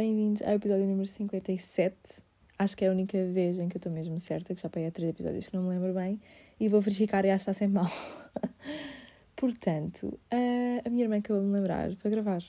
[0.00, 1.94] bem-vindos ao episódio número 57.
[2.58, 4.88] Acho que é a única vez em que eu estou mesmo certa, que já peguei
[4.88, 6.18] a três episódios que não me lembro bem,
[6.58, 7.92] e vou verificar e acho que está sempre mal.
[9.36, 12.42] Portanto, a, a minha irmã acabou de me lembrar para gravar,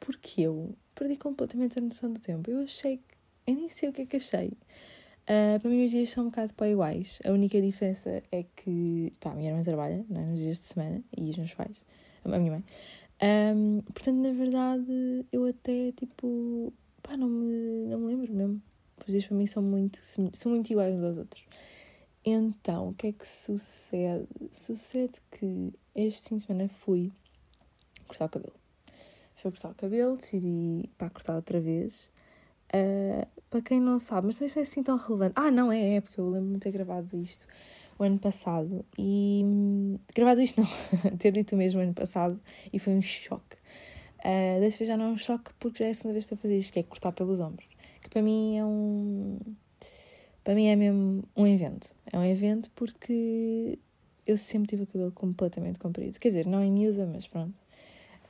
[0.00, 2.50] porque eu perdi completamente a noção do tempo.
[2.50, 3.00] Eu achei.
[3.46, 4.48] Eu nem sei o que é que achei.
[4.48, 7.20] Uh, para mim, os dias são um bocado para iguais.
[7.24, 9.12] A única diferença é que.
[9.20, 10.24] Pá, a minha irmã trabalha não é?
[10.24, 11.84] nos dias de semana e os meus pais,
[12.24, 12.64] a minha mãe.
[13.20, 16.72] Um, portanto, na verdade, eu até tipo.
[17.08, 18.62] Pá, não me, não me lembro mesmo.
[19.06, 21.42] Os dias para mim são muito, são muito iguais uns aos outros.
[22.24, 24.28] Então, o que é que sucede?
[24.52, 27.10] Sucede que este fim de semana fui
[28.06, 28.54] cortar o cabelo.
[29.36, 32.10] Fui cortar o cabelo, decidi para cortar outra vez.
[32.74, 35.32] Uh, para quem não sabe, mas não é assim tão relevante.
[35.36, 37.46] Ah, não é, é, porque eu lembro-me de ter gravado isto
[37.98, 39.42] o ano passado e.
[40.14, 40.68] gravado isto não,
[41.18, 42.38] ter dito mesmo ano passado
[42.72, 43.56] e foi um choque.
[44.18, 46.34] Uh, dessa vez já não é um choque porque já é a segunda vez que
[46.34, 47.68] estou a fazer isto, que é cortar pelos ombros.
[48.00, 49.38] Que para mim é um.
[50.42, 51.94] Para mim é mesmo um evento.
[52.12, 53.78] É um evento porque
[54.26, 56.18] eu sempre tive o cabelo completamente comprido.
[56.18, 57.58] Quer dizer, não em miúda, mas pronto.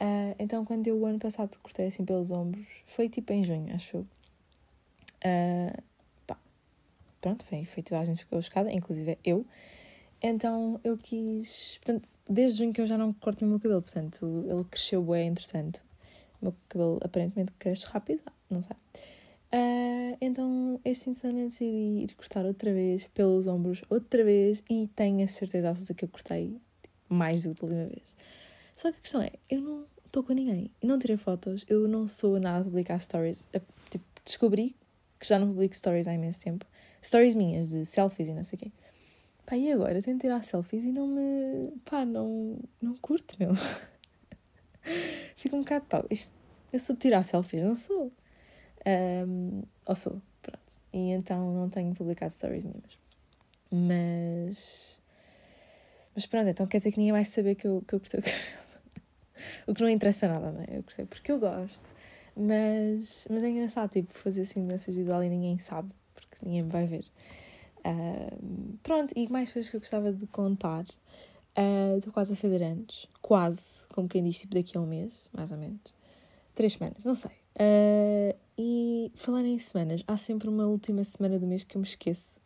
[0.00, 3.74] Uh, então, quando eu o ano passado cortei assim pelos ombros, foi tipo em junho,
[3.74, 4.06] acho eu.
[5.24, 5.82] Uh,
[6.26, 6.36] pá,
[7.20, 9.44] pronto, foi, foi toda a gente ficou chocada, inclusive eu.
[10.22, 11.78] Então eu quis.
[11.82, 15.28] Portanto, desde junho que eu já não corto o meu cabelo, portanto, ele cresceu bem
[15.28, 15.82] entretanto.
[16.40, 18.76] O meu cabelo aparentemente cresce rápido, não sei.
[19.50, 24.62] Uh, então, este fim de semana decidi ir cortar outra vez, pelos ombros, outra vez,
[24.68, 26.60] e tenho a certeza absoluta que eu cortei
[27.08, 28.14] mais do que a última vez.
[28.76, 32.06] Só que a questão é, eu não estou com ninguém, não tirei fotos, eu não
[32.06, 33.48] sou nada a publicar stories.
[33.90, 34.76] Tipo, descobri
[35.18, 36.66] que já não publico stories há imenso tempo.
[37.02, 38.72] Stories minhas, de selfies e não sei o quê.
[39.48, 40.02] Pá, e agora?
[40.02, 41.72] Tento tirar selfies e não me.
[41.82, 43.52] pá, não, não curto, meu.
[45.36, 46.04] Fico um bocado pau.
[46.10, 46.34] Isto,
[46.70, 48.12] eu sou de tirar selfies, não sou.
[49.26, 50.80] Um, ou sou, pronto.
[50.92, 52.98] E então não tenho publicado stories nenhumas.
[53.70, 55.00] Mas.
[56.14, 58.22] Mas pronto, então quer dizer que ninguém vai saber que eu, que eu cortei o
[58.22, 58.42] cabelo.
[59.66, 60.76] o que não interessa nada, não é?
[60.76, 61.94] Eu cortei porque eu gosto.
[62.36, 66.68] Mas, mas é engraçado, tipo, fazer assim mudanças visual e ninguém sabe, porque ninguém me
[66.68, 67.06] vai ver.
[68.82, 70.84] Pronto, e mais coisas que eu gostava de contar.
[71.58, 73.08] Uh, estou quase a fazer anos.
[73.20, 75.80] Quase, como quem diz, tipo, daqui a um mês, mais ou menos.
[76.54, 77.32] Três semanas, não sei.
[77.56, 81.86] Uh, e falando em semanas, há sempre uma última semana do mês que eu me
[81.86, 82.38] esqueço.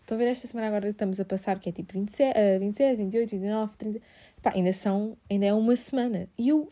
[0.00, 2.60] Estão a ver esta semana agora que estamos a passar, que é tipo 27, uh,
[2.60, 4.00] 27 28, 29, 30.
[4.40, 6.28] Pá, ainda são, ainda é uma semana.
[6.38, 6.68] E eu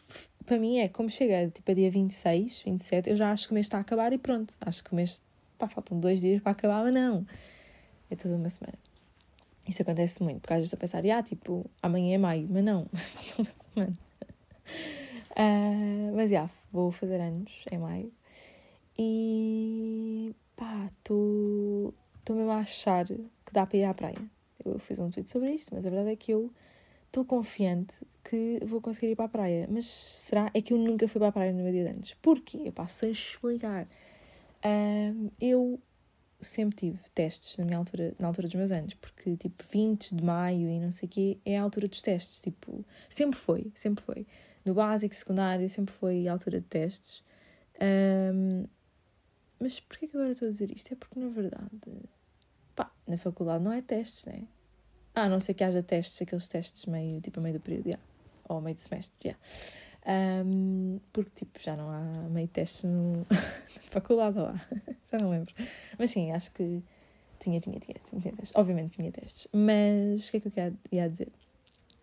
[0.47, 3.55] para mim é como chega tipo a dia 26, 27, eu já acho que o
[3.55, 4.55] mês está a acabar e pronto.
[4.61, 5.23] Acho que o mês,
[5.59, 7.25] pá, faltam dois dias para acabar, mas não.
[8.11, 8.79] É toda uma semana.
[9.69, 12.65] Isto acontece muito, porque às vezes estou a pensar, ah, tipo, amanhã é maio, mas
[12.65, 13.99] não, falta uma semana.
[15.31, 18.13] Uh, mas já, vou fazer anos em maio
[18.99, 21.95] e pá, estou
[22.31, 24.21] mesmo a achar que dá para ir à praia.
[24.63, 26.53] Eu fiz um tweet sobre isto, mas a verdade é que eu
[27.07, 29.67] estou confiante que vou conseguir ir para a praia.
[29.71, 30.51] Mas será?
[30.53, 32.15] É que eu nunca fui para a praia no meu dia de antes.
[32.21, 32.63] Porquê?
[32.67, 33.89] Eu passo a explicar.
[34.63, 35.81] Um, eu
[36.41, 40.25] sempre tive testes na minha altura, na altura dos meus anos, porque tipo 20 de
[40.25, 44.03] maio e não sei o quê é a altura dos testes, tipo, sempre foi, sempre
[44.03, 44.27] foi.
[44.65, 47.23] No básico, secundário, sempre foi a altura de testes.
[47.81, 48.65] Um,
[49.59, 50.93] mas porquê que agora estou a dizer isto?
[50.93, 51.71] É porque na verdade,
[52.75, 54.45] pá, na faculdade não é testes, né?
[55.15, 57.87] Ah, a não ser que haja testes, aqueles testes meio, tipo, a meio do período,
[57.87, 58.03] yeah.
[58.49, 59.41] ou meio do semestre, yeah.
[60.07, 64.53] Um, porque, tipo, já não há meio testes no, na faculdade, ou
[65.13, 65.53] já não lembro.
[65.99, 66.83] Mas sim, acho que
[67.39, 68.53] tinha, tinha, tinha, tinha testes.
[68.55, 69.49] Obviamente tinha testes.
[69.53, 71.29] Mas o que é que eu ia dizer?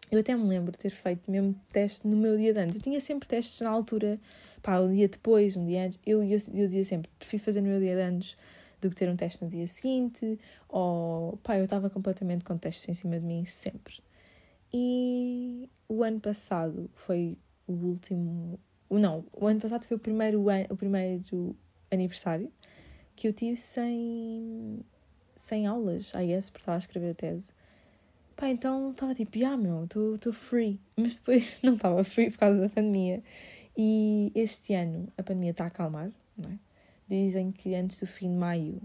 [0.09, 2.77] Eu até me lembro de ter feito mesmo teste no meu dia de antes.
[2.77, 4.19] Eu tinha sempre testes na altura,
[4.61, 5.99] pá, um dia depois, um dia antes.
[6.05, 8.37] Eu, eu, eu dizia sempre, prefiro fazer no meu dia de anos
[8.79, 12.87] do que ter um teste no dia seguinte, ou pá, eu estava completamente com testes
[12.87, 13.95] em cima de mim sempre.
[14.73, 18.59] E o ano passado foi o último.
[18.89, 21.55] Não, o ano passado foi o primeiro, ano, o primeiro
[21.91, 22.51] aniversário
[23.15, 24.79] que eu tive sem,
[25.35, 27.51] sem aulas, I guess, porque estava a escrever a tese.
[28.35, 30.79] Pá, então estava tipo, ah, meu, estou free.
[30.95, 33.23] Mas depois não estava free por causa da pandemia.
[33.75, 36.59] E este ano a pandemia está a acalmar, não é?
[37.09, 38.81] dizem que antes do fim de maio,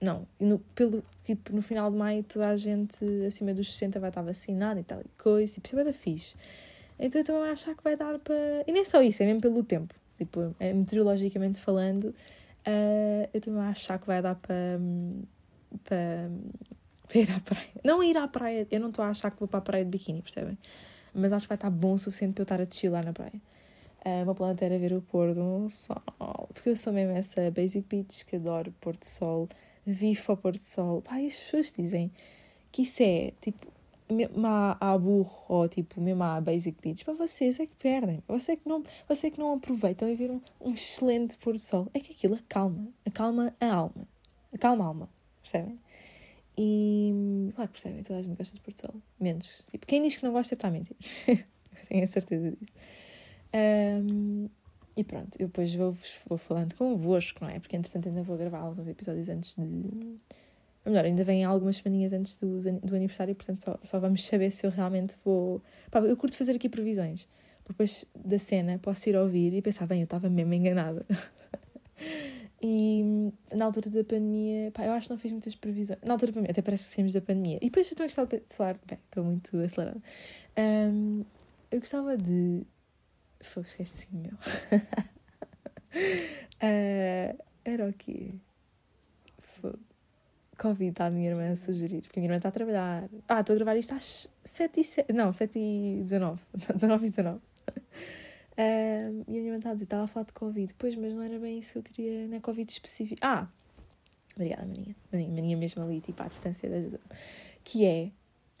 [0.00, 4.10] não, no, pelo, tipo, no final de maio toda a gente acima dos 60 vai
[4.10, 6.36] estar vacinada e tal, e coisa, tipo, isso é fixe.
[7.00, 8.36] Então eu também a achar que vai dar para.
[8.66, 9.94] E nem só isso, é mesmo pelo tempo.
[10.18, 14.78] Tipo, é, meteorologicamente falando, uh, eu também a achar que vai dar para.
[15.82, 16.30] para.
[17.08, 17.70] para ir à praia.
[17.82, 19.90] Não ir à praia, eu não estou a achar que vou para a praia de
[19.90, 20.58] biquíni, percebem?
[21.14, 23.40] Mas acho que vai estar bom o suficiente para eu estar a deschilar na praia.
[24.04, 26.02] Uh, uma planta era ver o pôr do sol.
[26.52, 29.48] Porque eu sou mesmo essa basic bitch que adoro pôr do sol,
[29.86, 31.00] vivo para o pôr do sol.
[31.00, 32.12] Pá, as pessoas dizem
[32.70, 33.66] que isso é tipo
[34.12, 37.04] mesmo à, burro ou tipo mesmo à basic bitch.
[37.04, 38.22] Para vocês é que perdem.
[38.28, 41.88] Você que não, você que não aproveitam e viram um excelente pôr do sol.
[41.94, 42.88] É que aquilo acalma.
[43.04, 44.08] Acalma a alma.
[44.52, 45.08] Acalma a alma.
[45.42, 45.78] Percebem?
[46.56, 48.94] E claro que percebem, toda a gente gosta de pôr do sol.
[49.18, 49.62] Menos.
[49.70, 50.96] Tipo, quem diz que não gosta está a mentir.
[51.88, 52.72] Tenho a certeza disso.
[53.52, 54.48] Um,
[54.96, 55.96] e pronto, eu depois vou,
[56.28, 57.58] vou falando convosco, não é?
[57.58, 60.18] Porque entretanto ainda vou gravar alguns episódios antes de.
[60.84, 64.50] Ou melhor, ainda vem algumas semaninhas antes do, do aniversário, portanto só, só vamos saber
[64.50, 65.62] se eu realmente vou.
[65.90, 67.28] Pá, eu curto fazer aqui previsões.
[67.68, 71.06] Depois da cena posso ir ouvir e pensar, bem, eu estava mesmo enganada.
[72.60, 76.00] e na altura da pandemia, pá, eu acho que não fiz muitas previsões.
[76.02, 77.58] Na altura da pandemia, até parece que saímos da pandemia.
[77.58, 80.02] E depois eu também gostava de falar, bem, estou muito acelerada.
[80.58, 81.24] Um,
[81.70, 82.66] eu gostava de
[83.40, 84.34] foi, esqueci, meu.
[86.62, 88.34] uh, era o quê?
[90.60, 93.08] Covid está a minha irmã a sugerir, porque a minha irmã está a trabalhar.
[93.26, 96.38] Ah, estou a gravar isto às 7 e 7, não, 7 e 19,
[96.74, 97.38] 19 e 19.
[97.38, 97.40] Uh,
[98.56, 100.74] e a minha irmã está a dizer, estava a falar de Covid.
[100.76, 103.18] Pois, mas não era bem isso que eu queria, é Covid específico.
[103.24, 103.48] Ah,
[104.34, 104.94] obrigada, Maninha.
[105.10, 107.00] Maninha, Maninha mesmo ali, tipo, à distância da ajuda.
[107.64, 108.10] Que é,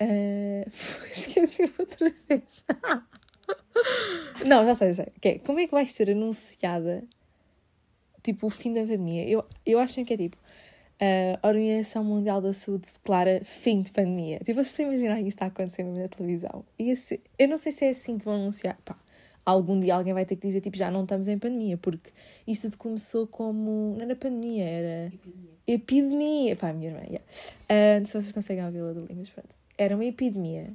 [0.00, 0.70] uh,
[1.10, 2.64] esqueci outra vez.
[4.46, 5.12] Não, já sei, já sei.
[5.18, 5.38] Okay.
[5.40, 7.04] Como é que vai ser anunciada
[8.22, 9.28] tipo o fim da pandemia?
[9.28, 10.38] Eu, eu acho que é tipo
[11.42, 14.38] a Organização Mundial da Saúde declara fim de pandemia.
[14.40, 16.64] Tipo, vocês imaginar isso está acontecendo na televisão.
[16.78, 18.76] E esse, eu não sei se é assim que vão anunciar.
[18.84, 18.98] Pá,
[19.44, 22.10] algum dia alguém vai ter que dizer tipo já não estamos em pandemia, porque
[22.46, 23.94] isto tudo começou como.
[23.96, 25.06] Não era pandemia, era.
[25.06, 25.50] Epidemia.
[25.66, 26.56] Epidemia.
[26.56, 28.02] Pá, minha irmã, yeah.
[28.02, 29.56] uh, se vocês conseguem ouvi-la do mas pronto.
[29.78, 30.70] Era uma epidemia.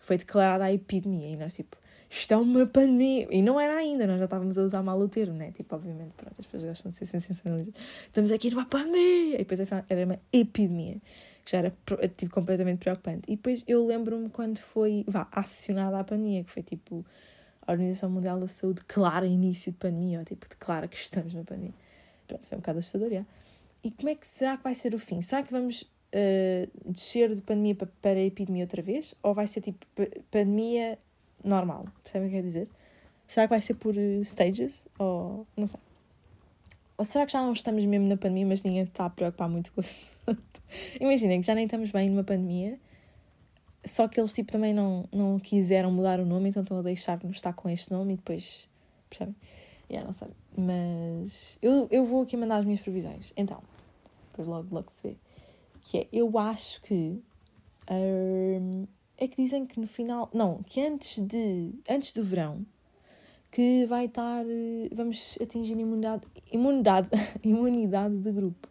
[0.00, 1.76] Foi declarada a epidemia e nós tipo
[2.14, 3.26] isto é uma pandemia.
[3.30, 5.50] E não era ainda, nós já estávamos a usar mal o termo, né?
[5.52, 7.74] Tipo, obviamente, pronto, as pessoas gostam de ser sensacionalistas.
[8.06, 9.36] Estamos aqui numa pandemia!
[9.36, 10.96] E depois era uma epidemia,
[11.42, 11.74] que já era
[12.14, 13.22] tipo, completamente preocupante.
[13.26, 17.02] E depois eu lembro-me quando foi, vá, acionada a pandemia, que foi tipo,
[17.66, 21.44] a Organização Mundial da Saúde declara início de pandemia, ou tipo, declara que estamos na
[21.44, 21.72] pandemia.
[22.28, 23.24] Pronto, foi um bocado assustador, já.
[23.82, 25.22] E como é que será que vai ser o fim?
[25.22, 29.14] Será que vamos uh, descer de pandemia para, para epidemia outra vez?
[29.22, 29.86] Ou vai ser tipo
[30.30, 30.98] pandemia
[31.44, 31.86] normal.
[32.02, 32.68] Percebem o que quer dizer?
[33.26, 34.86] Será que vai ser por eh, stages?
[34.98, 35.80] Ou não sei.
[36.98, 39.72] Ou será que já não estamos mesmo na pandemia, mas ninguém está a preocupar muito
[39.72, 40.10] com isso?
[41.00, 42.78] Imaginem que já nem estamos bem numa pandemia,
[43.84, 47.36] só que eles tipo também não, não quiseram mudar o nome, então estão a deixar-nos
[47.36, 48.68] estar com este nome e depois.
[49.08, 49.34] Percebem?
[49.90, 50.28] Yeah, não sei.
[50.56, 53.32] Mas eu, eu vou aqui mandar as minhas previsões.
[53.36, 53.62] Então,
[54.30, 55.16] depois logo, logo se vê.
[55.80, 57.20] Que é, eu acho que.
[57.90, 58.86] Um,
[59.22, 60.28] é que dizem que no final.
[60.34, 62.66] Não, que antes, de, antes do verão
[63.52, 64.44] que vai estar.
[64.92, 67.08] Vamos atingir imunidade, imunidade,
[67.44, 68.68] imunidade de grupo.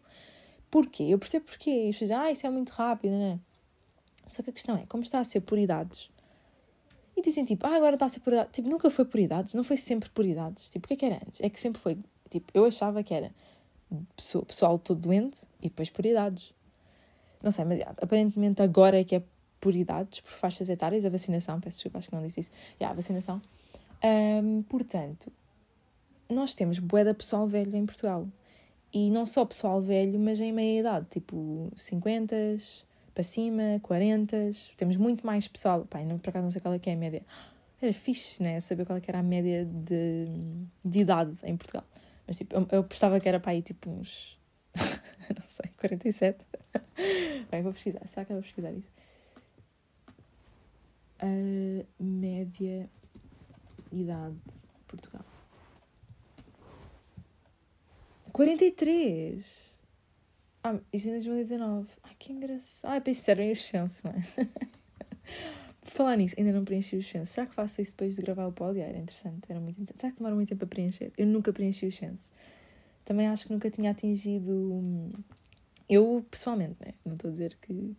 [0.69, 1.03] Porquê?
[1.03, 1.91] Eu percebo porquê.
[1.91, 3.39] Pessoas dizem, ah, isso é muito rápido, não é?
[4.27, 6.09] Só que a questão é, como está a ser por idades,
[7.15, 8.51] e dizem tipo, ah, agora está a ser por idades.
[8.51, 10.69] Tipo, nunca foi por idades, não foi sempre por idades.
[10.69, 11.39] Tipo, o que é que era antes?
[11.41, 11.97] É que sempre foi,
[12.29, 13.31] tipo, eu achava que era
[14.47, 16.53] pessoal, todo doente e depois por idades.
[17.41, 19.23] Não sei, mas aparentemente agora é que é
[19.61, 22.51] por idades, por faixas etárias, a vacinação, peço desculpa, acho que não disse isso.
[22.79, 23.41] Yeah, a vacinação.
[24.03, 25.31] Um, portanto,
[26.27, 28.27] nós temos bué da pessoal velho em Portugal.
[28.91, 32.35] E não só pessoal velho, mas em meia idade, tipo 50
[33.13, 34.51] para cima, 40.
[34.75, 35.85] Temos muito mais pessoal.
[35.85, 37.21] Pai, não, por acaso não sei qual é que é a média.
[37.81, 38.59] Era fixe, né?
[38.59, 40.25] Saber qual é que era a média de,
[40.83, 41.85] de idade em Portugal.
[42.27, 44.37] Mas tipo, eu, eu que era para aí tipo uns.
[44.75, 46.45] não sei, 47.
[47.51, 48.05] Bem, vou pesquisar.
[48.07, 48.89] Será que eu vou pesquisar isso?
[51.21, 52.89] A média
[53.91, 55.25] idade de Portugal.
[58.31, 59.71] 43!
[60.63, 61.89] Ah, isso em 2019.
[62.03, 62.91] Ai, que engraçado.
[62.91, 64.21] Ai, pensei eram os censos, não é?
[65.81, 67.29] Por falar nisso, ainda não preenchi os censos.
[67.29, 68.81] Será que faço isso depois de gravar o pódio?
[68.81, 70.01] Era interessante, era muito interessante.
[70.01, 71.11] Será que demora muito tempo a preencher?
[71.17, 72.31] Eu nunca preenchi os censos.
[73.03, 74.51] Também acho que nunca tinha atingido.
[74.51, 75.11] Hum,
[75.89, 76.93] eu, pessoalmente, né?
[77.03, 77.95] Não estou a dizer que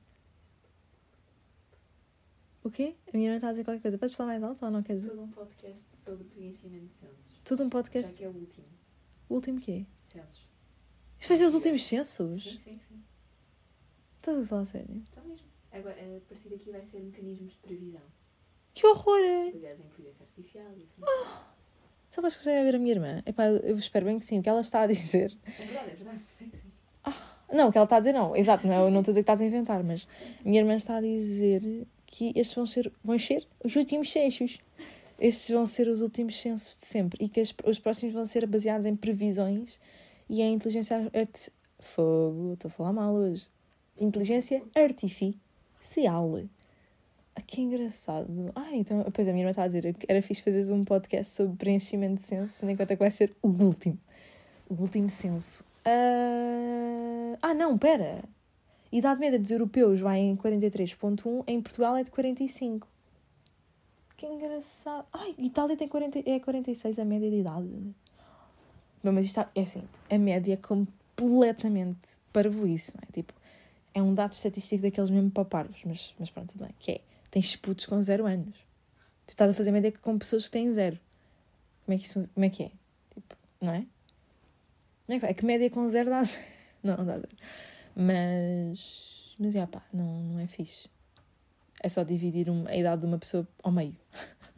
[2.62, 2.94] o quê?
[3.12, 3.98] A minha irmã está a dizer qualquer coisa.
[3.98, 5.10] Podes falar mais alto ou não quer dizer?
[5.10, 7.40] Todo um podcast sobre preenchimento de censos.
[7.44, 8.12] Todo um podcast?
[8.12, 8.66] Já que é o último.
[9.28, 9.86] O último quê?
[10.04, 10.46] Censos.
[11.18, 12.44] Isto vai ser os últimos censos?
[12.44, 13.02] Sim, sim, sim.
[14.16, 15.02] Estás a falar sério?
[15.08, 15.46] Está mesmo.
[15.72, 18.02] Agora, a partir daqui vai ser mecanismos de previsão.
[18.74, 19.52] Que horror!
[19.52, 21.02] Baseados em inteligência artificial e assim.
[21.02, 21.52] Oh,
[22.10, 23.22] só vais conseguir ver a minha irmã?
[23.24, 24.38] Epá, eu espero bem que sim.
[24.38, 25.36] O que ela está a dizer...
[25.44, 26.20] É verdade, é verdade.
[26.30, 26.58] Sim, sim.
[27.04, 28.36] Ah, não, o que ela está a dizer não.
[28.36, 30.06] Exato, não, não estou a dizer que estás a inventar, mas
[30.40, 34.58] a minha irmã está a dizer que estes vão ser, vão ser os últimos censos.
[35.18, 38.44] estes vão ser os últimos censos de sempre e que as- os próximos vão ser
[38.46, 39.78] baseados em previsões
[40.28, 41.56] e em inteligência artificial.
[41.80, 43.48] Fogo, estou a falar mal hoje.
[43.98, 46.40] Inteligência artificial.
[47.34, 48.52] Ah, que engraçado.
[48.54, 51.32] Ah, então, pois a minha irmã está a dizer que era fixe fazer um podcast
[51.32, 53.98] sobre preenchimento de censos, tendo em conta que vai ser o último.
[54.68, 55.64] O último censo.
[55.84, 58.22] Ah, ah não, pera.
[58.92, 62.86] Idade média dos europeus vai em 43.1, em Portugal é de 45.
[64.16, 65.06] Que engraçado.
[65.12, 67.68] Ai, Itália tem 40, é 46 a média de idade.
[69.02, 73.12] Não, mas isto está- é assim, a média é completamente parvoíce, não é?
[73.12, 73.32] Tipo,
[73.94, 76.74] é um dado estatístico daqueles mesmo para parvos, mas, mas pronto, tudo bem.
[76.78, 78.54] Que é, tens putos com zero anos.
[79.26, 80.98] Tu estás a fazer média com pessoas que têm zero.
[81.84, 82.70] Como é que, isso, como é, que é?
[83.14, 83.86] Tipo, não é?
[85.06, 85.26] Como é que?
[85.26, 86.42] É que média com zero dá zero.
[86.82, 87.36] Não, não dá zero.
[87.94, 90.88] Mas, mas, já pá, não, não é fixe.
[91.82, 93.96] É só dividir a idade de uma pessoa ao meio.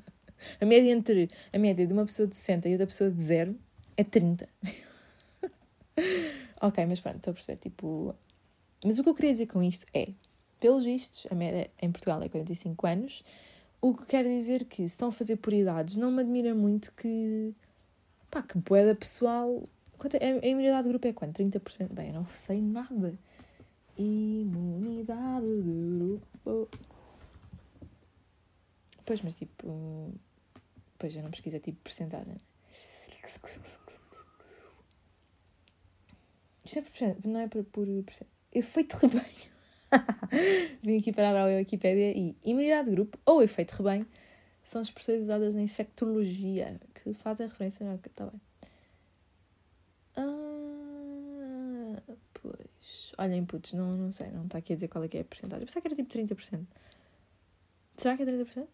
[0.61, 3.59] A média entre a média de uma pessoa de 60 e outra pessoa de zero
[3.97, 4.47] é 30.
[6.61, 7.57] ok, mas pronto, estou a perceber.
[7.57, 8.15] Tipo...
[8.85, 10.09] Mas o que eu queria dizer com isto é,
[10.61, 13.23] pelos vistos, a média em Portugal é 45 anos,
[13.81, 16.91] o que quer dizer que se estão a fazer por idades, não me admira muito
[16.93, 17.53] que.
[18.31, 19.63] pá, que boeda pessoal.
[19.99, 21.43] Quanto é, a imunidade de grupo é quanto?
[21.43, 21.93] 30%?
[21.93, 23.19] Bem, eu não sei nada.
[23.97, 26.69] Imunidade de grupo.
[29.05, 30.13] Pois, mas tipo.
[30.99, 32.41] Pois, eu não pesquisei tipo porcentagem.
[36.65, 37.87] Isto é por não é por, por
[38.53, 39.55] Efeito rebanho.
[40.83, 44.07] Vim aqui parar a Wikipédia e imunidade de grupo ou efeito rebanho
[44.63, 48.41] são expressões usadas na infectologia que fazem referência ao que está bem.
[50.17, 52.01] Ah,
[52.33, 53.04] pois.
[53.19, 55.25] Olhem, putos, não, não sei, não está aqui a dizer qual é que é a
[55.25, 55.63] porcentagem.
[55.63, 56.67] Eu pensava que era tipo 30%.
[57.97, 58.67] Será que é 30%?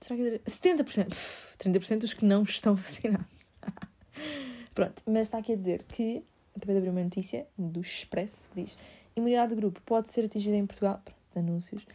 [0.00, 0.84] Será que é 30%?
[0.84, 1.08] 70%?
[1.08, 3.46] Pff, 30% dos que não estão vacinados.
[4.74, 6.24] Pronto, mas está aqui a dizer que
[6.56, 8.78] acabei de abrir uma notícia do Expresso que diz
[9.16, 11.86] imunidade de grupo pode ser atingida em Portugal, pronto, anúncios,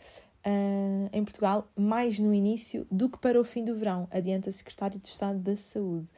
[0.44, 4.52] ah, em Portugal mais no início do que para o fim do verão, adianta a
[4.52, 6.10] Secretário de Estado da Saúde.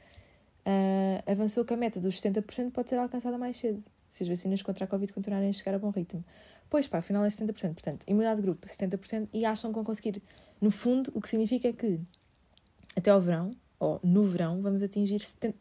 [0.65, 4.61] Ah, avançou que a meta dos 70% pode ser alcançada mais cedo, se as vacinas
[4.61, 6.23] contra a Covid continuarem a chegar a bom ritmo.
[6.69, 10.21] Pois pá, afinal é 70%, portanto, imunidade de grupo 70% e acham que vão conseguir,
[10.59, 11.99] no fundo, o que significa que
[12.95, 15.53] até ao verão, ou no verão, vamos atingir 70%,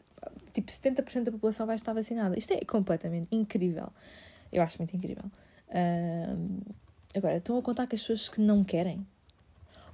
[0.53, 2.37] tipo 70% da população vai estar vacinada.
[2.39, 3.89] Isto é completamente incrível.
[4.51, 5.25] Eu acho muito incrível.
[7.15, 9.07] Agora, estão a contar que as pessoas que não querem?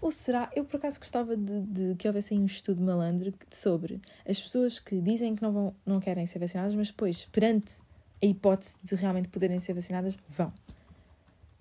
[0.01, 4.41] Ou será, eu por acaso gostava de, de que houvesse um estudo malandro sobre as
[4.41, 7.75] pessoas que dizem que não, vão, não querem ser vacinadas, mas depois, perante
[8.23, 10.53] a hipótese de realmente poderem ser vacinadas, vão.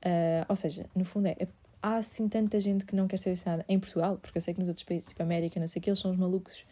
[0.03, 1.36] Ah, ou seja, no fundo é,
[1.82, 4.60] há assim tanta gente que não quer ser vacinada em Portugal, porque eu sei que
[4.60, 6.65] nos outros países, tipo América, não sei o que, eles são os malucos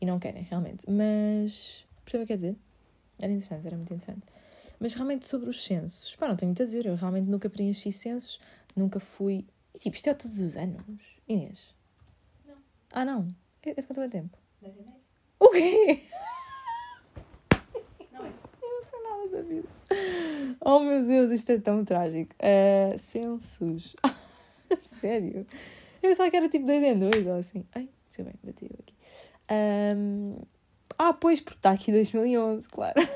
[0.00, 0.88] e não querem, realmente.
[0.88, 2.56] Mas, percebe o que quer dizer?
[3.18, 4.22] Era interessante, era muito interessante.
[4.80, 7.92] Mas realmente sobre os censos, pá, não tenho muito a dizer, eu realmente nunca preenchi
[7.92, 8.40] censos,
[8.74, 9.46] nunca fui.
[9.74, 10.82] E tipo, isto é todos os anos.
[11.28, 11.74] Inês?
[12.44, 12.56] Não.
[12.92, 13.28] Ah, não?
[13.64, 14.36] É é quanto é tempo?
[14.60, 14.96] 10 em 10?
[15.38, 16.02] O quê?
[18.12, 18.28] Não é?
[18.60, 19.68] Eu não sei nada da vida.
[20.60, 22.34] Oh meu Deus, isto é tão trágico.
[22.36, 23.94] Uh, censos.
[25.00, 25.46] Sério?
[26.02, 27.64] Eu pensava que era tipo dois em dois ou assim.
[27.74, 28.94] Ai, deixa eu ver, bati eu aqui.
[29.48, 30.36] Ahm,
[30.98, 32.94] ah, pois, porque está aqui 2011, claro.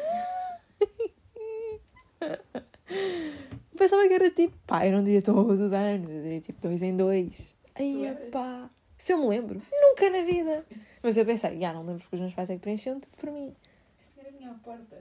[3.76, 6.80] Pensava que era tipo, pá, eu não diria todos os anos, eu diria tipo dois
[6.82, 7.54] em dois.
[7.74, 8.30] Ai, Tu eras?
[8.30, 8.70] pá.
[8.96, 10.64] Se eu me lembro, nunca na vida.
[11.02, 13.30] Mas eu pensei, já não lembro porque os meus pais é que preenchiam tudo por
[13.30, 13.54] mim.
[14.00, 14.96] A senhora vinha à porta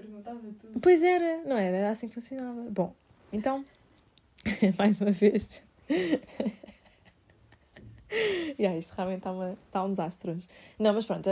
[0.00, 0.80] perguntava tudo.
[0.80, 1.76] Pois era, não era?
[1.76, 2.62] Era assim que funcionava.
[2.70, 2.94] Bom,
[3.32, 3.64] então,
[4.78, 5.62] mais uma vez.
[8.58, 9.32] yeah, isto realmente está,
[9.66, 10.48] está um desastre hoje.
[10.78, 11.28] Não, mas pronto,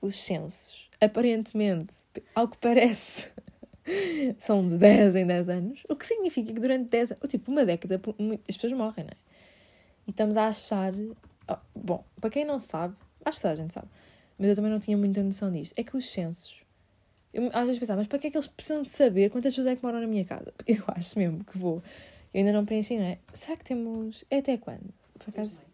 [0.00, 1.94] os censos, aparentemente,
[2.34, 3.28] ao que parece,
[4.38, 7.64] são de 10 em 10 anos, o que significa que durante 10 anos, tipo, uma
[7.64, 8.00] década,
[8.48, 9.16] as pessoas morrem, não é?
[10.06, 10.92] E estamos a achar.
[11.48, 13.88] oh, bom, para quem não sabe, acho que toda a gente sabe,
[14.38, 16.60] mas eu também não tinha muita noção disto, é que os censos
[17.36, 19.66] eu às vezes pensava, mas para que é que eles precisam de saber quantas pessoas
[19.66, 20.52] é que moram na minha casa?
[20.56, 21.82] Porque eu acho mesmo que vou.
[22.32, 23.18] Eu ainda não preenchi, não é?
[23.32, 24.24] Será que temos.
[24.30, 24.92] É até quando?
[25.18, 25.64] Por 3 de acaso?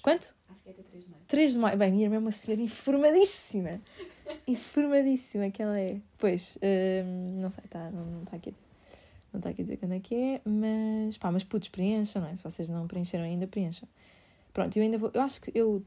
[0.00, 0.34] Quanto?
[0.48, 1.24] Acho que é até 3 de maio.
[1.26, 1.76] 3 de maio.
[1.76, 3.80] Bem, minha irmã é uma senhora informadíssima.
[4.46, 6.00] informadíssima que ela é.
[6.18, 8.64] Pois, hum, não sei, tá, não, está aqui a dizer.
[9.32, 12.28] Não está aqui a dizer quando é que é, mas pá, mas putz, preencham, não
[12.28, 12.36] é?
[12.36, 13.88] Se vocês não preencheram ainda, preencham.
[14.52, 15.10] Pronto, eu ainda vou.
[15.12, 15.82] Eu acho que eu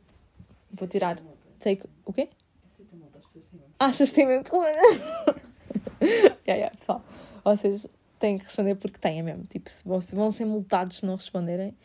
[0.72, 1.18] vou tirar.
[1.60, 1.84] Take.
[2.06, 2.30] O quê?
[2.86, 3.02] Têm.
[3.80, 4.56] Achas que têm mesmo que
[6.06, 7.04] yeah, yeah, pessoal,
[7.44, 7.88] vocês
[8.20, 9.44] têm que responder porque têm mesmo.
[9.46, 11.76] Tipo, se vão, se vão ser multados se não responderem.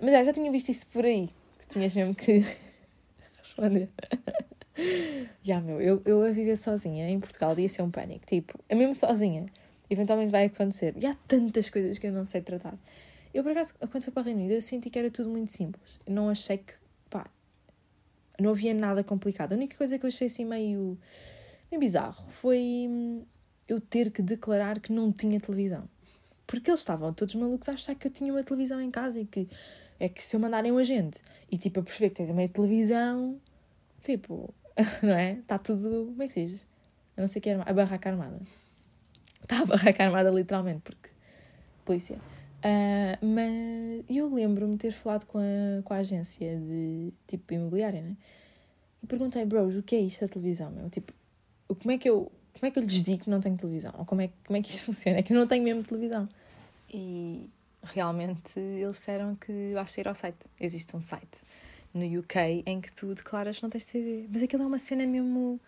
[0.00, 1.28] Mas é, já tinha visto isso por aí.
[1.58, 2.44] Que tinhas mesmo que
[3.38, 3.90] responder.
[5.42, 8.24] Já, meu, eu, eu a viver sozinha em Portugal ia ser um pânico.
[8.26, 9.46] Tipo, a mesmo sozinha.
[9.88, 10.94] Eventualmente vai acontecer.
[10.96, 12.78] E há tantas coisas que eu não sei tratar.
[13.34, 15.52] Eu, por acaso, quando fui para a Reino Unido, eu senti que era tudo muito
[15.52, 15.98] simples.
[16.06, 16.74] Eu não achei que,
[18.40, 19.52] não havia nada complicado.
[19.52, 20.98] A única coisa que eu achei assim meio,
[21.70, 23.24] meio bizarro foi hum,
[23.68, 25.88] eu ter que declarar que não tinha televisão.
[26.46, 29.24] Porque eles estavam todos malucos a achar que eu tinha uma televisão em casa e
[29.24, 29.48] que
[30.00, 31.20] é que se eu mandarem um agente
[31.50, 33.40] e tipo a perceber que tens uma televisão,
[34.02, 34.52] tipo,
[35.02, 35.32] não é?
[35.34, 36.06] Está tudo.
[36.06, 36.66] Como é que se diz?
[37.16, 38.40] Não sei que é a barraca armada.
[39.42, 41.10] Está a barraca armada literalmente, porque.
[41.84, 42.18] Polícia.
[42.60, 48.16] Uh, mas eu lembro-me ter falado com a, com a agência de tipo imobiliária, né?
[49.02, 50.70] E perguntei, bros, o que é isto da televisão?
[50.70, 50.90] Meu?
[50.90, 51.12] Tipo,
[51.68, 52.30] como é que eu.
[52.52, 53.94] Como é que eu lhes digo que não tenho televisão?
[53.96, 55.18] Ou como é, como é que isto funciona?
[55.18, 56.28] É que eu não tenho mesmo televisão.
[56.92, 57.48] E
[57.82, 60.46] realmente eles disseram que basta ir ao site.
[60.60, 61.42] Existe um site
[61.94, 64.26] no UK em que tu declaras que não tens TV.
[64.30, 65.58] Mas aquilo é uma cena mesmo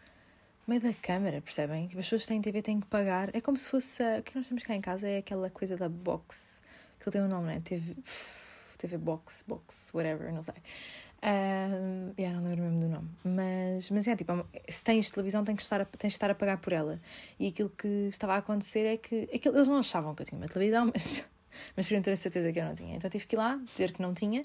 [0.66, 1.86] meio da câmara, percebem?
[1.86, 3.34] Tipo, as pessoas que têm TV têm que pagar.
[3.34, 4.02] É como se fosse.
[4.02, 4.18] A...
[4.18, 6.61] O que nós temos cá em casa é aquela coisa da box.
[7.02, 7.60] Que ele tem um nome, não é?
[7.60, 7.96] TV.
[8.78, 10.54] TV Box, Box, whatever, não sei.
[11.24, 13.08] Um, yeah, não lembro mesmo do nome.
[13.22, 14.32] Mas, mas é tipo,
[14.68, 17.00] se tens televisão, tens que, estar a, tens de estar a pagar por ela.
[17.38, 19.28] E aquilo que estava a acontecer é que.
[19.32, 21.28] Aquilo, eles não achavam que eu tinha uma televisão, mas,
[21.76, 22.96] mas queriam ter a certeza que eu não tinha.
[22.96, 24.42] Então tive que ir lá dizer que não tinha.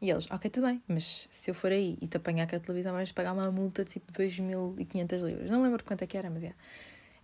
[0.00, 2.60] E eles, ok, tudo bem, mas se eu for aí e te apanhar com a
[2.60, 5.50] televisão, vais pagar uma multa tipo 2.500 libras.
[5.50, 6.52] Não lembro quanto é que era, mas é,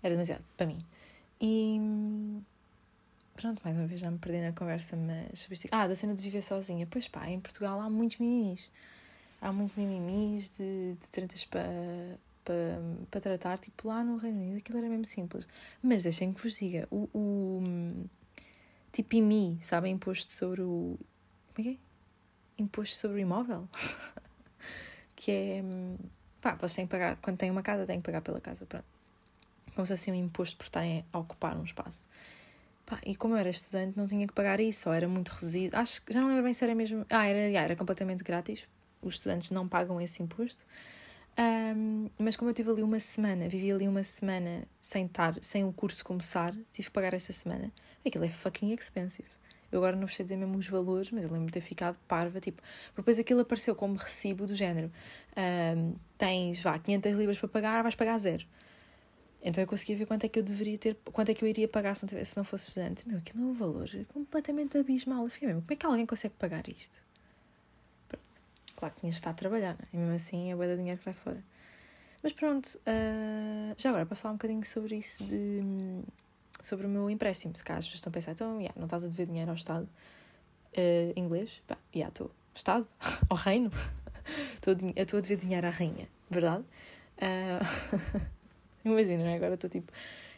[0.02, 0.78] era demasiado para mim.
[1.40, 1.78] E
[3.34, 6.42] pronto, mais uma vez já me perdi na conversa, mas ah, da cena de viver
[6.42, 6.86] sozinha.
[6.90, 8.68] Pois pá, em Portugal há muitos mimimis.
[9.40, 11.62] Há muitos mimimis de, de tretas para
[12.44, 15.46] para, para tratar, tipo lá no Reino Unido aquilo era mesmo simples.
[15.82, 18.08] Mas deixem que vos diga, o, o
[18.92, 20.98] tipo IMI, sabem, imposto sobre o.
[21.54, 21.92] Como é que é?
[22.58, 23.68] imposto sobre o imóvel.
[25.16, 25.64] que é.
[26.40, 27.16] Pá, vocês têm que pagar.
[27.16, 28.66] Quando têm uma casa, têm que pagar pela casa.
[28.66, 28.84] Pronto.
[29.74, 32.08] Como se assim um imposto por estarem a ocupar um espaço.
[32.84, 35.76] Pá, e como eu era estudante, não tinha que pagar isso, ou era muito reduzido.
[35.76, 37.06] Acho que já não lembro bem se era mesmo.
[37.10, 38.66] Ah, era, era completamente grátis.
[39.00, 40.66] Os estudantes não pagam esse imposto.
[41.38, 45.64] Um, mas como eu tive ali uma semana, vivi ali uma semana sem estar, sem
[45.64, 47.72] o curso começar, tive que pagar essa semana.
[48.04, 49.28] Aquilo é fucking expensive.
[49.70, 52.38] Eu agora não sei dizer mesmo os valores, mas eu lembro de ter ficado parva,
[52.38, 52.60] tipo,
[52.94, 54.92] depois aquilo apareceu como recibo do género.
[55.34, 58.44] Um, tens, vá, 500 libras para pagar, vais pagar zero.
[59.42, 61.66] Então eu conseguia ver quanto é que eu deveria ter, quanto é que eu iria
[61.66, 63.06] pagar se não, se não fosse estudante.
[63.08, 65.24] Meu, aquilo é um valor completamente abismal.
[65.24, 67.02] Eu fiquei mesmo, como é que alguém consegue pagar isto?
[68.08, 68.24] Pronto.
[68.76, 69.88] Claro que tinhas de estar a trabalhar, né?
[69.92, 71.42] e mesmo assim é boa de dinheiro que vai fora.
[72.22, 75.60] Mas pronto, uh, já agora para falar um bocadinho sobre isso de
[76.62, 77.56] sobre o meu empréstimo.
[77.56, 79.56] Se calhar as pessoas estão a pensar, então, yeah, não estás a dever dinheiro ao
[79.56, 79.88] Estado
[80.76, 81.60] uh, inglês?
[81.66, 82.30] Pá, yeah, estou.
[82.54, 82.86] Estado?
[83.28, 83.72] ao reino?
[84.54, 86.64] Estou a dever dinheiro à rainha, verdade?
[87.18, 88.20] Uh,
[88.90, 89.36] Imagina, é?
[89.36, 89.92] agora estou tipo.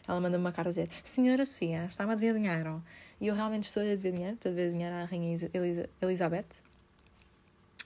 [0.07, 2.83] Ela manda-me uma carta a dizer: Senhora Sofia, está-me a dever dinheiro.
[3.19, 4.33] E eu realmente estou a dinheiro.
[4.33, 6.61] Estou a dever dinheiro à Rainha Elisa, Elizabeth.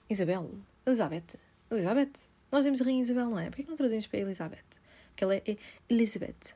[0.10, 0.52] Isabel.
[0.86, 1.38] Elizabeth.
[1.72, 2.14] Elizabeth.
[2.52, 3.46] Nós temos a Rainha Isabel, não é?
[3.46, 4.66] Porquê que não trazemos para a Elizabeth?
[5.10, 5.44] Porque ela é
[5.88, 6.56] Elizabeth.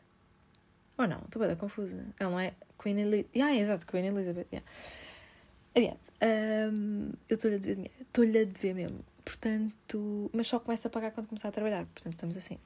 [0.98, 1.20] Ou não?
[1.20, 2.04] Estou bem confusa.
[2.20, 3.42] Ela não é Queen Elizabeth.
[3.42, 4.48] Ah, exato, Queen Elizabeth.
[4.52, 4.70] Yeah.
[5.76, 6.12] Adiante.
[6.22, 7.96] Um, eu estou-lhe a dever dinheiro.
[8.02, 9.00] Estou-lhe a dever mesmo.
[9.24, 11.86] Portanto, mas só começo a pagar quando começar a trabalhar.
[11.86, 12.58] Portanto, estamos assim.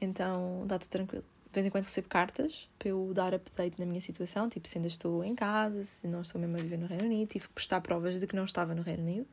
[0.00, 1.24] Então, dá tudo tranquilo.
[1.46, 4.78] De vez em quando recebo cartas para eu dar update na minha situação, tipo, se
[4.78, 7.28] ainda estou em casa, se não estou mesmo a viver no Reino Unido.
[7.28, 9.26] Tive que prestar provas de que não estava no Reino Unido.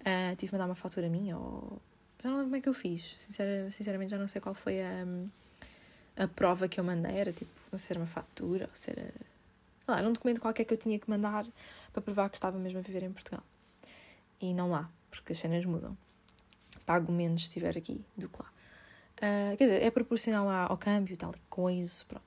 [0.00, 1.80] Uh, tive que mandar uma fatura minha ou...
[2.22, 3.02] Já não lembro como é que eu fiz.
[3.70, 5.06] sinceramente, já não sei qual foi a
[6.20, 8.90] a prova que eu mandei era tipo, não sei se era uma fatura ou se
[8.90, 9.10] era.
[9.88, 11.46] Lá, era um documento qualquer que eu tinha que mandar
[11.92, 13.42] para provar que estava mesmo a viver em Portugal.
[14.38, 15.96] E não lá, porque as cenas mudam.
[16.84, 18.52] Pago menos se estiver aqui do que lá.
[19.20, 22.24] Uh, quer dizer, é proporcional ao câmbio tal, coisa, pronto.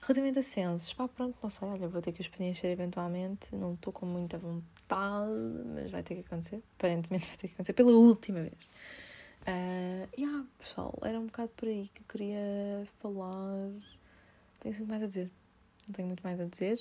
[0.00, 3.74] Relativamente a censos, pá, pronto, não sei, olha, vou ter que os preencher eventualmente, não
[3.74, 5.30] estou com muita vontade,
[5.74, 8.54] mas vai ter que acontecer, aparentemente vai ter que acontecer pela última vez.
[9.42, 13.70] Uh, yeah, pessoal, era um bocado por aí que eu queria falar.
[14.60, 15.30] Tenho muito mais a dizer.
[15.86, 16.80] Não tenho muito mais a dizer.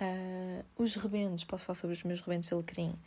[0.00, 2.98] Uh, os rebentos, posso falar sobre os meus rebentos de alecrim.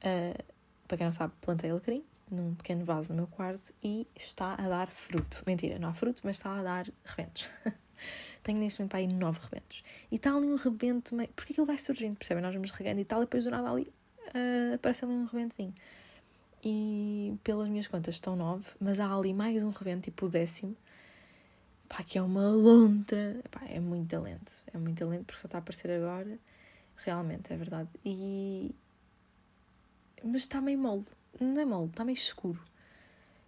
[0.00, 0.44] Uh,
[0.86, 4.68] para quem não sabe, plantei alecrim num pequeno vaso no meu quarto e está a
[4.68, 5.42] dar fruto.
[5.46, 7.48] Mentira, não há fruto, mas está a dar rebentos.
[8.42, 9.82] Tenho neste momento para aí nove rebentos.
[10.10, 11.30] E está ali um rebento meio.
[11.34, 12.42] Porque aquilo vai surgindo, percebem?
[12.42, 13.92] Nós vamos regando e tal, e depois do nada ali
[14.28, 15.74] uh, aparece ali um rebentinho
[16.68, 20.76] e pelas minhas contas estão nove, mas há ali mais um rebento, tipo o décimo,
[21.88, 25.58] pá, que é uma lontra, pá, é muito talento, é muito talento porque só está
[25.58, 26.36] a aparecer agora,
[26.96, 28.74] realmente, é verdade, e...
[30.24, 31.04] mas está meio mole,
[31.40, 32.60] não é mole, está meio escuro.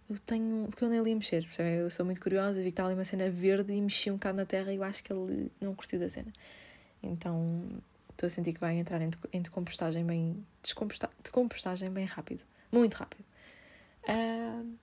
[0.09, 0.67] eu tenho.
[0.69, 1.77] Porque eu ali a mexer, percebe?
[1.81, 4.37] Eu sou muito curiosa, vi que estava ali uma cena verde e mexi um bocado
[4.37, 6.31] na terra e eu acho que ele não curtiu da cena.
[7.01, 10.45] Então estou a sentir que vai entrar em, em decompostagem bem.
[10.61, 12.41] Descomposta, decompostagem bem rápido.
[12.71, 13.25] Muito rápido.
[14.03, 14.77] Uh,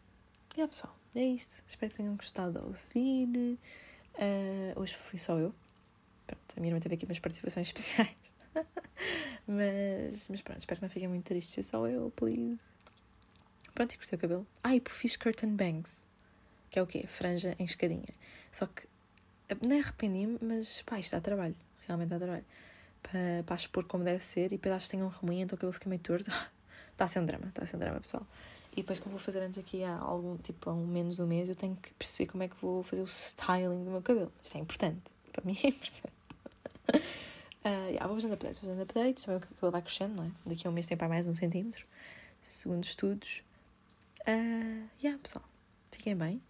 [0.55, 1.63] e yeah, pessoal, é isto.
[1.69, 3.59] Espero que tenham gostado de ouvir.
[4.15, 5.55] Uh, hoje fui só eu.
[6.27, 8.17] Pronto, a minha irmã teve aqui umas participações especiais.
[9.47, 11.67] mas, mas pronto, espero que não fiquem muito tristes.
[11.67, 12.76] Só eu, please.
[13.77, 14.47] Pronto, e cortei o cabelo.
[14.65, 16.09] Ah, e fiz curtain bangs.
[16.71, 17.05] Que é o quê?
[17.07, 18.09] Franja em escadinha.
[18.51, 18.89] Só que
[19.61, 21.55] nem arrependi-me, mas pá, isto dá trabalho.
[21.87, 22.45] Realmente dá trabalho.
[23.03, 24.47] Para, para expor como deve ser.
[24.47, 26.31] E depois acho que tenho um remoinho, então o cabelo fica meio torto.
[26.99, 28.27] Está um drama, está um drama, pessoal.
[28.73, 31.27] E depois, como vou fazer antes aqui há algum, tipo, há um menos de um
[31.27, 34.33] mês, eu tenho que perceber como é que vou fazer o styling do meu cabelo.
[34.43, 35.15] Isto é importante.
[35.31, 36.15] Para mim é importante.
[36.95, 39.25] uh, yeah, vou fazendo updates, vou fazendo updates.
[39.25, 40.31] Também o cabelo vai crescendo, não é?
[40.47, 41.85] Daqui a um mês tem para mais um centímetro.
[42.43, 43.43] Segundo estudos.
[44.29, 45.45] Uh, yeah, pessoal,
[45.93, 46.43] fiquem bem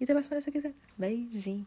[0.00, 0.74] e até a semana se quiser.
[0.98, 1.66] Beijinhos!